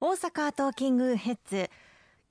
[0.00, 1.68] 大阪トーキングヘッズ。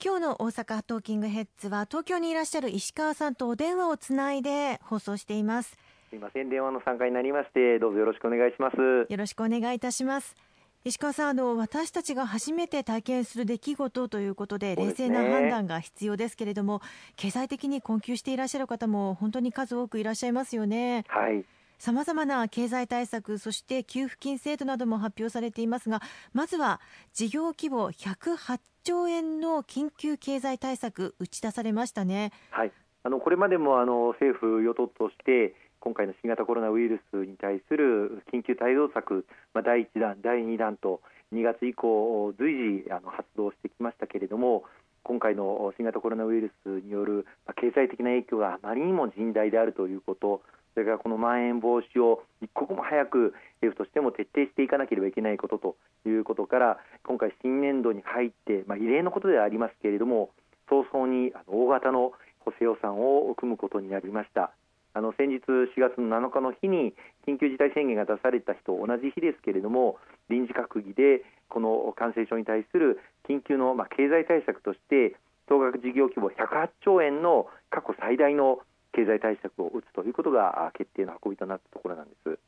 [0.02, 5.78] 今日の大阪トーキングヘッズは東京にいらっしゃる石川さんとお電話をつないで放送しています。
[6.10, 6.50] すいません。
[6.50, 8.78] 電話の参加になりましてどうぞよろしくお願いします。
[9.12, 10.38] よろしくお願いいたします。
[10.86, 16.80] 石川さんあの私たちが初めて体験する出来事ということで冷静な判断が必要ですけれども、
[17.18, 21.04] 経済的に困窮していらっしゃる方も本当に数多くいらっしゃいますよね。
[21.10, 21.44] はい
[21.78, 26.02] さまざまな経済対策そして給付金制度なども発表されていますが
[26.34, 26.82] まずは
[27.14, 32.32] 事業規模108兆円の緊急経済対策打ち出されましたね。
[32.52, 32.72] はい
[33.04, 41.00] あのこれまでもあの政府与党として今回の新型コロナウイルスに対する緊急対応策、まあ、第1弾、第2弾と
[41.34, 44.64] 2月以降随時あの発動してきましたけれども
[45.04, 50.42] 今回の新型コロナウイルスによる経済的な影響があまりにも甚大であるということ
[50.78, 53.34] それからこのまん延防止を一刻も早く
[53.66, 60.30] 政府としても徹底していかなければいけないことということから今回、新年度に入って、まあ、異例のことではありますけれども
[60.70, 62.12] 早々に大型の
[62.46, 64.52] 補正予算を組むことになりました。
[64.94, 66.94] あの先日4月の7日の日に
[67.26, 69.98] 緊急事態宣言が出された日と同じ日ですけれども
[70.30, 75.16] 臨時閣議でこの感染症に対する緊急のま経済対策として
[75.50, 78.60] 総額事業規模108兆円の過去最大の
[78.98, 82.40] 経済対策を打つということが決定の運びとなったところなんです。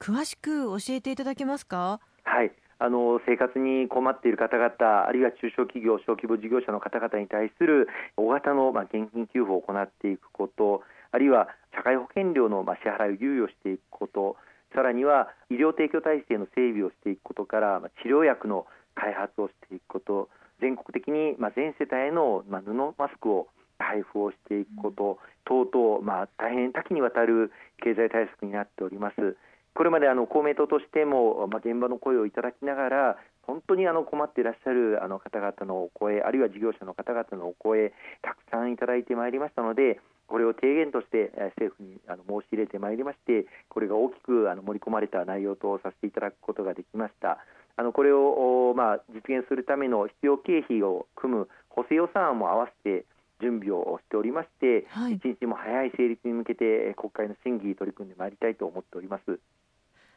[0.00, 2.00] 詳しく教えていただけますか？
[2.24, 2.50] はい。
[2.80, 7.86] あの生活に困っている方々あるいは中小企業小規模事業者の方々に対する
[8.16, 14.36] 大型のまあ現金給付を行っていくことあるいは社会保険料のまあ支払いを猶予していくこと
[14.74, 20.28] さらには医療提供体制の整備をしていくことから治療薬の開発をしていくこと
[20.60, 23.46] 全国的にまあ全世帯へのまあ布マスクを
[23.84, 29.36] 配布をしていくこと等々、まあ、大変多岐にわたる経済対策になっております。
[29.74, 47.38] これまであの公明党としても、まあ、現場の声をいただきながら本当にあの困っていらっしゃるあの方々のお声あるいは事業者の方々のお声たくさんいただいてまいりましたのでこれを提言として政府にあの申し入れてまいりましてこれが大きくあの盛り込まれた内容とさせていただくことができました
[47.76, 53.04] あのこれを、まあ、実現するための必要経費を組む補正予算案も合わせて
[53.44, 59.38] 準備をしておりまして、はい、一日も早い成立に向けて国会の審議に取り組んでまいりたいと思っております。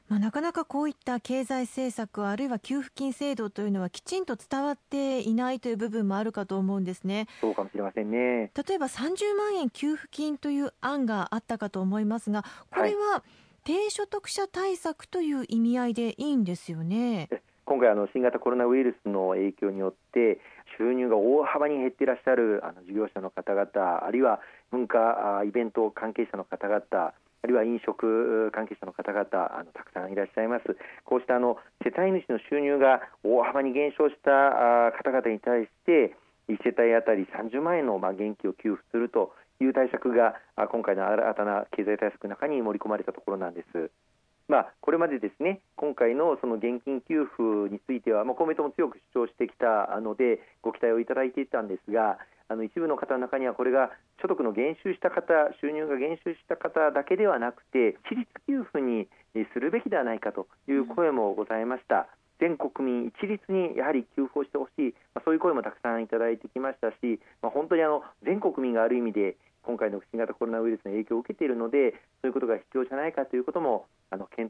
[0.08, 7.28] まあ、なかなかこういった経済政策あるいは給付金制度というのはきちんと伝わっていないという部分もあるかと思うんですね。
[7.42, 8.18] そうかもしれませんね。
[8.18, 13.22] 例えば30万円給付金という案があったかと思いますが、これは
[13.66, 17.28] 低所得者対策という意味合いでいいんですよね。
[17.66, 20.40] 今回あの新型コロナウイルスの影響によって
[20.78, 24.40] 収入が大幅に減っていらっしゃるあの事業者の方々あるいは
[24.72, 26.82] 文化イベント関係者の方々
[27.44, 36.16] あるいは飲食関係者の方々あのたくさんいらっしゃいますこうしたあの世帯主の収入が大幅に減少した方々に対して
[36.50, 40.36] 1世帯当たり30万円のまあ現金を給付するという対策が
[40.72, 43.92] 今回の新たな経済対策の中に盛り込まれたところなんです。
[44.48, 53.92] まあ、これまでですね今回のその現金給付については、まあ、公明党も強く主張してきたのでご期待をいただいていたんですがあの一部の方の中にはこれが
[54.22, 59.08] 所得の減収した方収入が減収した方だけではなくて私立給付に
[59.54, 62.08] するべきではないかという声もございました。
[62.40, 71.92] 全国民一律にやはり給付をしてほしい、まあ、そういう声もたくさんいただいてきましたし、まあ、本当にあの全国民がある意味で今回の新型コロナウイルスの影響を受けているので
[72.22, 73.86] そういうことが必要じゃないかということも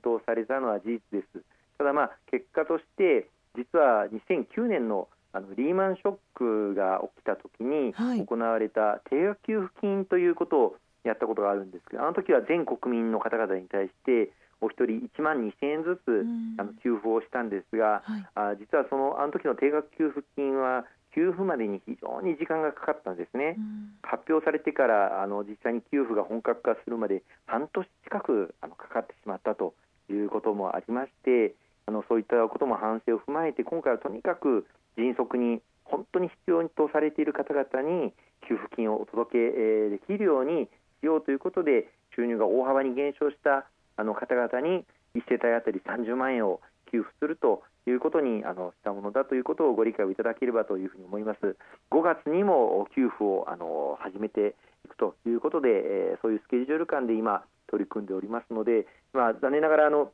[0.07, 1.44] あの検討されたのは事実です。
[1.78, 14.31] ただ、まあ、結果として実は2009年のあのリーマンショックが起きた時に行われた定額給付金ということをやったことがあるんですけどあの時は全国民の方々に対して
[14.62, 16.25] お一人1万2000円ずつ
[16.57, 23.57] あの給付をしたんですが、はい、あ実はそのあの時の定額給付金は給付までに非常に時間がかかったんですね、
[24.03, 29.73] 発表されてからあの実際に給付が本格化するまで半年近くあのかかってしまったと
[30.13, 34.66] いうこともありましてあのそういったことも反省を踏まえて今回はとにかく
[34.97, 38.14] 迅速に本当に必要とされている方々に
[38.47, 40.67] 給付金をお届けできるように
[41.02, 43.66] しようということで収入が大幅に減少した
[43.96, 44.85] あの方々に
[45.16, 46.59] 1世帯当たり30万円を
[46.91, 51.55] 給付するということにあのしたものだということをご理解をいただければというふうに思います。
[51.91, 54.55] 5月にも給付をあの始めて
[54.85, 60.11] いくということで、え、そういうスケジュール感で今取り組んでおりますので、まあ、残念ながらあの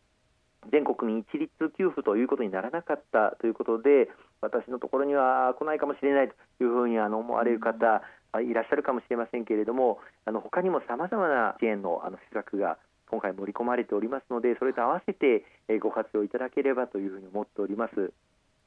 [0.71, 4.09] 全国民一律給付ということにならなかったということで
[4.41, 6.33] 私のところには来ないかもしれないと
[6.63, 8.01] いうふうにあの思われる方
[8.41, 12.77] いらっしゃるかもしれませんけれどもあの他にもさまざまな支援のあの施策が
[13.09, 15.45] 今回盛り込まれておりますのでそれと合わせて
[15.79, 18.11] ご活用いただければというふうに思っております。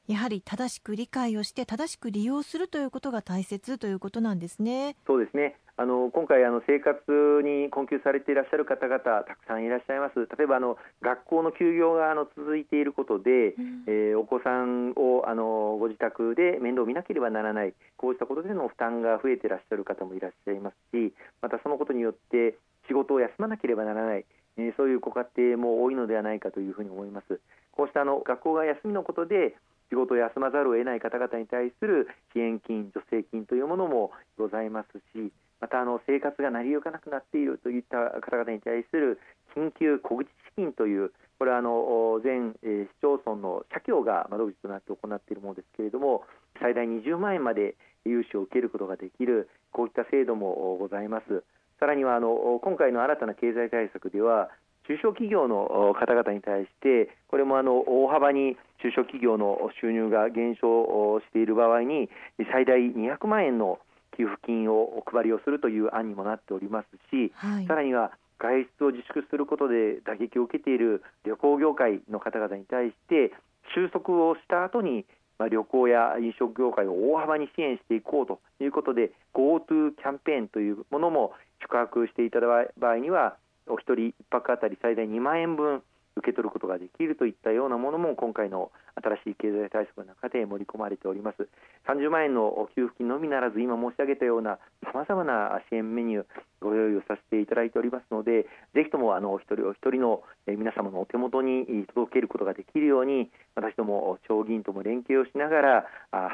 [0.07, 4.95] やはり正しく理解をして正しく利用するということが大切ということなんですね。
[5.05, 5.57] そうですね。
[5.79, 6.97] あの今回あの生活
[7.43, 10.27] に困窮されていらっしゃる方々たくさんいらっしゃいます。
[10.37, 17.73] 例えばあの学校の休業があの続いていることで、うん、えー、お子さんをあのご自宅で面倒を見なければならない。
[17.97, 22.55] こうしたことでの負担が増えていらっしゃる方もいらっしゃいますしまたそのことによって
[22.87, 24.25] 仕事を休まなければならない、
[24.57, 27.39] えー、そういうご家庭も多いのではないかというふうに思います。
[27.77, 29.55] こうしたあの学校が休みのことで
[29.89, 39.19] 仕事を休まざるを得ない方々に対する支援金、助成金というものもございますしまたあの生活が成り行かなくなっているといった方々に対する
[39.55, 46.23] 緊急小口資金というこれはあの全、市町村の社協が窓口となって行っているものですけれども
[46.59, 47.75] 最大20万円まで
[48.05, 51.43] 融資を受けることができるこういった制度もございます。
[51.79, 54.49] さらにはあの今回の新たな経済対策では
[54.87, 62.09] 中小企業の方々に対してこれもあの大幅に中小企業の収入が減少している場合に
[62.51, 63.79] 最大200万円の
[64.17, 73.33] 給付金をお配りをするという案にもなっておりますし、はい、さらには外出を自粛することで打撃を受けている旅行業界の方々に対して
[73.75, 75.05] 収束をした後に
[75.37, 83.37] まあ、旅行や飲食業界を大幅に支援していこうということで GoTo キャンペーンというものも宿泊していただいた場合には
[83.69, 85.81] お一人1泊あたり最大2万円分
[86.17, 91.47] 受け取ることができるといったようなものも今回の新しい経済対策の中で盛り込まれております
[91.87, 96.25] 30万円の給付金のみならず今申し上げたようなさまざまな支援メニュー
[96.59, 98.43] ご用意をさせていただいておりますので
[98.73, 105.85] ぜひともあのお一人お一人の皆様のお手元に届けることができるように私ども町議員とも連携をしながら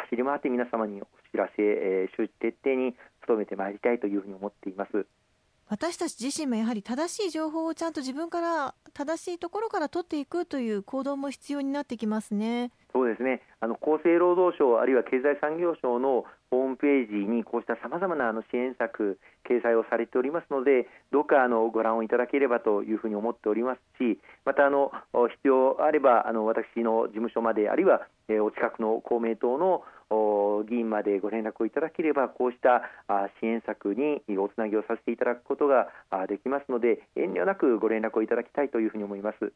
[0.08, 2.96] 走り回って皆様にお知らせ周知徹底に
[3.28, 5.06] 努めてまいりたいというふうに思っています。
[5.74, 12.70] 私たち自身もやはり正しい情報をちゃんと自分から正しいところから取っていくという行動も必要になってきますね。
[12.94, 19.18] そうですねあの厚生労働省あるいは経済産業省のホームページにこうしたさまざまなあの支援策
[19.50, 24.92] 掲載をされておりますのでどうかあのご覧をいただければというふうに思っておりますしまたあの
[25.42, 29.82] 必要あればあの私の事務所まであるいは、えお近くの公明党の
[30.70, 32.84] 議員までご連絡をいただければこうした
[33.40, 35.88] 支援策におつなぎをさせていただくことが
[36.28, 39.54] できますので遠慮なくご連絡をいただきたいというふうに思います。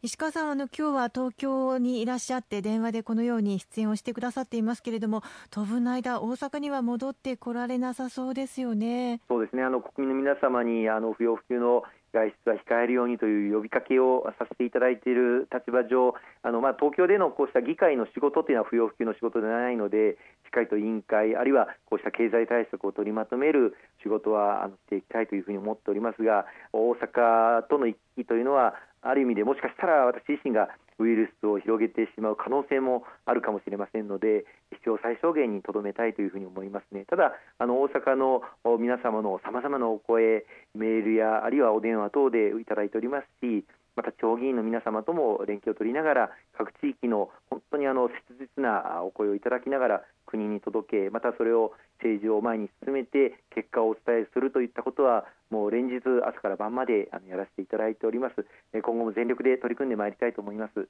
[0.00, 30.68] 石川さんあの今日は東京にいらっしゃって電話でこのように出演をしてくださっていますけれども当分の間大阪には戻ってこられなさそうですよねそうですねあの国民の皆様にあの不要不急の外出は控えるようにという呼びかけをさせていただいている立場上あの、まあ、東京でのこうした議会の仕事というのは不要不急の仕事ではないのでしっかりと委員会あるいはこうした経済対策を取りまとめる仕事はあのしていきたいというふうに思っておりますが大阪との行き来というのはある意味でもしかしたら私自身が
[30.98, 37.04] ウイルスを広げてしまう可能性もあるかもしれませんので必要最小限にとどめたいというふうに思いますね。
[37.08, 38.42] ただあの大阪の
[38.78, 43.64] 皆様のさまざまなお声メールやあるいはお電話等でいただいておりますし
[43.98, 58.46] また町議員の皆様とも連携を取りながら各地域の本当にあの切実なお声をいただきながら国に届けまたそれを政治を前に進めて結果をお伝えするといったことはもう連日朝から晩まであのやらせていただいております。
[58.72, 60.86] 今後も全力で取り組んでまいりたいと思います。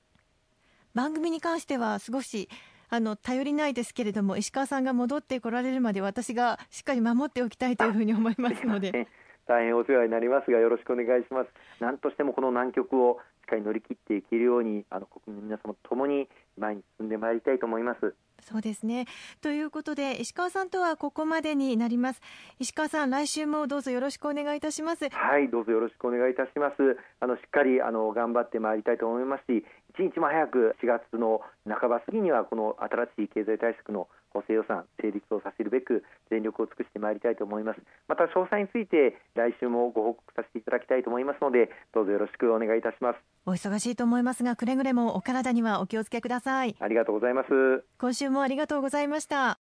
[0.95, 2.51] 番組に関しては少し
[2.91, 9.07] あの頼りないですけれども石川さんが戻ってこられるまで私がしっかり守っておきたいというふうに思いますので
[9.49, 11.49] 大変お世話になりますがよろしくお願いします。
[11.81, 19.07] 何としてもこの難局をしっかり乗り切っていけるようにあの国民の皆様ともに前に進んでまいりたいと思いますそうですね。
[19.43, 22.21] ということで、石川さんとはここまでになります。
[22.59, 25.09] 石川さん、来週もどうぞよろしくお願いいたします。
[25.11, 26.97] はい、どうぞよろしくお願いいたします。
[27.21, 29.65] あのしっかりあの頑張ってまいりたいと思いますし、
[29.99, 46.75] 一日も早く4月の半ば過ぎにはこの新しい経済対策の補正予算成立をさせるべく全力を尽くしてまいりたいと思いますまた詳細について来週もご報告させていただきたいと思いますのでどうぞよろしくお願いいたしますお忙しいと思いますがくれぐれもお体にはお気をつけください。
[46.79, 47.85] ありがとうございます。
[47.99, 49.68] 今週もありがとうございました